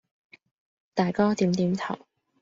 [0.95, 2.07] 大哥點點頭。